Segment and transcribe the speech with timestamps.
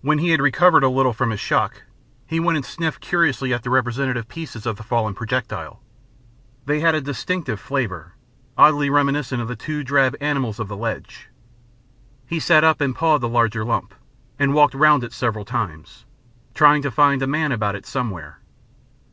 [0.00, 1.84] When he had recovered a little from his shock,
[2.26, 5.80] he went and sniffed curiously at the representative pieces of the fallen projectile.
[6.66, 8.16] They had a distinctive flavour,
[8.58, 11.28] oddly reminiscent of the two drab animals of the ledge.
[12.26, 13.94] He sat up and pawed the larger lump,
[14.36, 16.06] and walked round it several times,
[16.54, 18.40] trying to find a man about it somewhere....